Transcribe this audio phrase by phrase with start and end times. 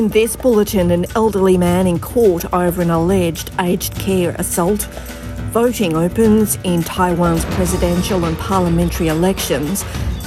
[0.00, 4.84] In this bulletin, an elderly man in court over an alleged aged care assault.
[5.52, 9.84] Voting opens in Taiwan's presidential and parliamentary elections.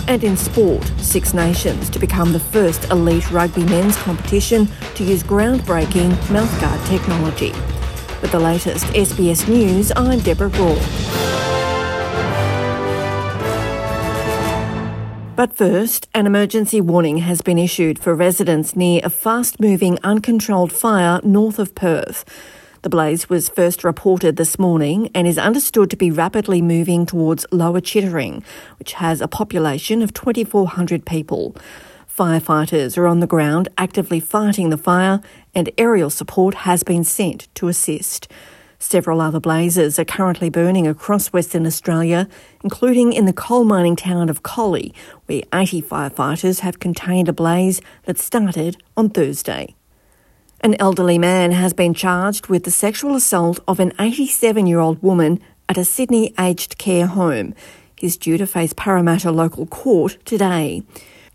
[0.07, 5.23] And in sport, Six Nations to become the first elite rugby men's competition to use
[5.23, 7.51] groundbreaking mouthguard technology.
[8.21, 11.22] With the latest SBS News, I'm Deborah Groarke.
[15.35, 20.71] But first, an emergency warning has been issued for residents near a fast moving uncontrolled
[20.71, 22.23] fire north of Perth.
[22.83, 27.47] The blaze was first reported this morning and is understood to be rapidly moving towards
[27.51, 28.43] Lower Chittering,
[28.77, 31.55] which has a population of 2,400 people.
[32.15, 35.19] Firefighters are on the ground actively fighting the fire
[35.55, 38.27] and aerial support has been sent to assist.
[38.83, 42.27] Several other blazes are currently burning across Western Australia,
[42.65, 44.93] including in the coal mining town of Collie,
[45.25, 49.73] where 80 firefighters have contained a blaze that started on Thursday.
[50.59, 55.01] An elderly man has been charged with the sexual assault of an 87 year old
[55.01, 57.55] woman at a Sydney aged care home.
[57.95, 60.83] He's due to face Parramatta local court today.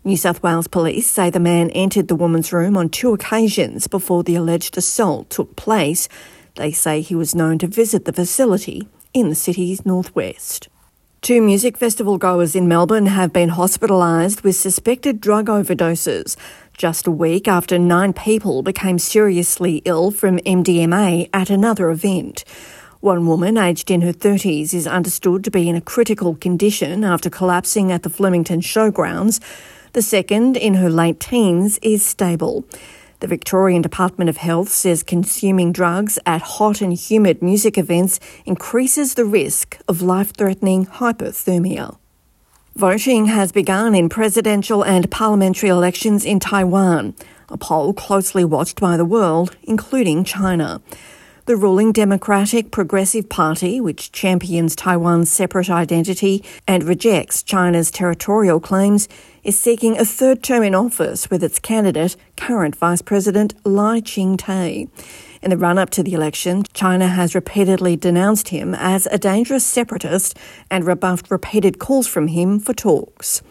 [0.05, 4.23] New South Wales police say the man entered the woman's room on two occasions before
[4.23, 6.07] the alleged assault took place.
[6.59, 10.67] They say he was known to visit the facility in the city's northwest.
[11.21, 16.35] Two music festival goers in Melbourne have been hospitalised with suspected drug overdoses
[16.73, 22.43] just a week after nine people became seriously ill from MDMA at another event.
[22.99, 27.29] One woman, aged in her 30s, is understood to be in a critical condition after
[27.29, 29.39] collapsing at the Flemington Showgrounds.
[29.93, 32.65] The second, in her late teens, is stable.
[33.19, 39.15] The Victorian Department of Health says consuming drugs at hot and humid music events increases
[39.15, 41.97] the risk of life threatening hyperthermia.
[42.77, 47.13] Voting has begun in presidential and parliamentary elections in Taiwan,
[47.49, 50.81] a poll closely watched by the world, including China.
[51.49, 59.09] The ruling Democratic Progressive Party, which champions Taiwan's separate identity and rejects China's territorial claims,
[59.43, 64.89] is seeking a third term in office with its candidate, current Vice President Lai Ching-te.
[65.41, 69.65] In the run up to the election, China has repeatedly denounced him as a dangerous
[69.65, 70.37] separatist
[70.69, 73.41] and rebuffed repeated calls from him for talks.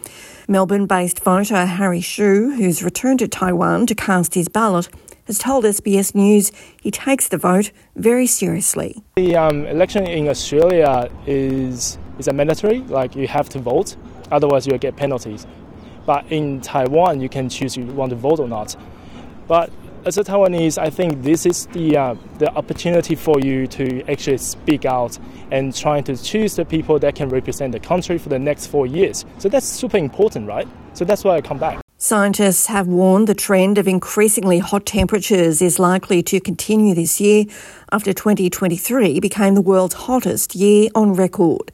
[0.47, 4.87] Melbourne based voter Harry Shu, who's returned to Taiwan to cast his ballot,
[5.29, 6.51] has told SBS News
[6.81, 9.03] he takes the vote very seriously.
[9.15, 13.95] The um, election in Australia is, is a mandatory, like you have to vote,
[14.31, 15.45] otherwise you'll get penalties.
[16.07, 18.75] But in Taiwan, you can choose you want to vote or not.
[19.47, 19.71] But
[20.03, 24.39] as a Taiwanese, I think this is the uh, the opportunity for you to actually
[24.39, 25.19] speak out
[25.51, 28.87] and trying to choose the people that can represent the country for the next four
[28.87, 29.25] years.
[29.37, 30.67] So that's super important, right?
[30.93, 31.81] So that's why I come back.
[32.01, 37.43] Scientists have warned the trend of increasingly hot temperatures is likely to continue this year
[37.91, 41.73] after 2023 became the world's hottest year on record.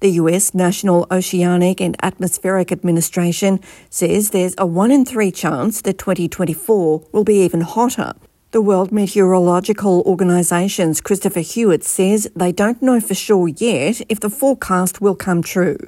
[0.00, 3.60] The US National Oceanic and Atmospheric Administration
[3.90, 8.14] says there's a 1 in 3 chance that 2024 will be even hotter.
[8.50, 14.28] The World Meteorological Organization's Christopher Hewitt says they don't know for sure yet if the
[14.28, 15.78] forecast will come true.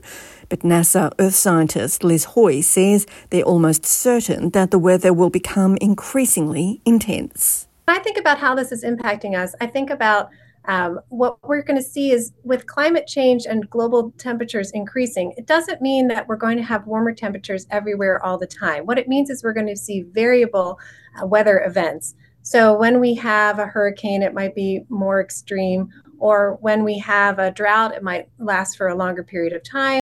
[0.53, 5.79] But NASA Earth scientist Liz Hoy says they're almost certain that the weather will become
[5.81, 7.69] increasingly intense.
[7.87, 10.29] When I think about how this is impacting us, I think about
[10.67, 15.47] um, what we're going to see is with climate change and global temperatures increasing, it
[15.47, 18.85] doesn't mean that we're going to have warmer temperatures everywhere all the time.
[18.85, 20.79] What it means is we're going to see variable
[21.19, 22.15] uh, weather events.
[22.43, 27.39] So when we have a hurricane, it might be more extreme, or when we have
[27.39, 30.02] a drought, it might last for a longer period of time.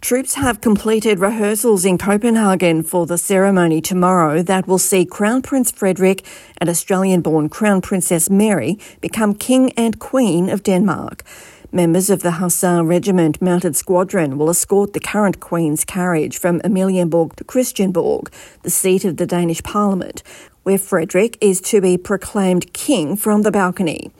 [0.00, 5.72] Troops have completed rehearsals in Copenhagen for the ceremony tomorrow that will see Crown Prince
[5.72, 6.24] Frederik
[6.58, 11.24] and Australian born Crown Princess Mary become King and Queen of Denmark.
[11.72, 17.34] Members of the Hussar Regiment Mounted Squadron will escort the current Queen's carriage from Amalienborg
[17.34, 20.22] to Christiansborg, the seat of the Danish Parliament,
[20.62, 24.12] where Frederik is to be proclaimed King from the balcony.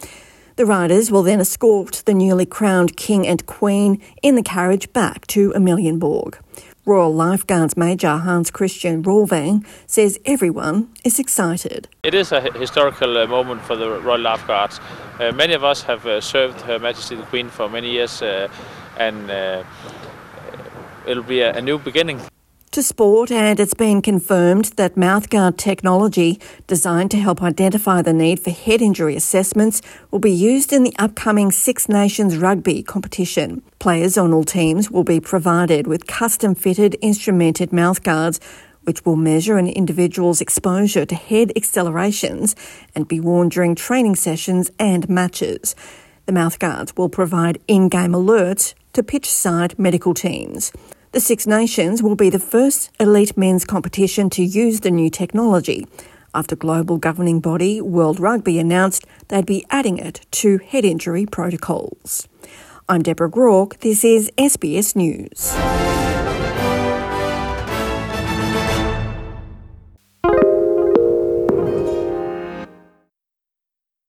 [0.59, 5.25] The riders will then escort the newly crowned King and Queen in the carriage back
[5.29, 6.41] to Amalienborg.
[6.85, 11.87] Royal Lifeguards Major Hans Christian Rolvang says everyone is excited.
[12.03, 14.81] It is a historical uh, moment for the Royal Lifeguards.
[15.21, 18.49] Uh, many of us have uh, served Her Majesty the Queen for many years, uh,
[18.97, 19.63] and uh,
[21.07, 22.21] it'll be a, a new beginning
[22.71, 28.41] to sport, and it's been confirmed that mouthguard technology designed to help identify the need
[28.41, 29.81] for head injury assessments
[30.11, 33.63] will be used in the upcoming Six Nations rugby competition.
[33.79, 38.41] Players on all teams will be provided with custom fitted instrumented mouthguards
[38.83, 42.57] which will measure an individual's exposure to head accelerations
[42.95, 45.77] and be worn during training sessions and matches.
[46.25, 50.73] The mouthguards will provide in game alerts to pitch side medical teams.
[51.11, 55.87] The Six Nations will be the first elite men's competition to use the new technology
[56.35, 62.29] after global governing body World Rugby announced they'd be adding it to head injury protocols.
[62.91, 63.79] I'm Deborah Groarke.
[63.79, 66.08] This is SBS News.